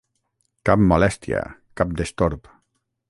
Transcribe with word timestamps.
Cap 0.69 0.81
molèstia, 0.93 1.43
cap 1.83 1.93
destorb. 2.01 2.51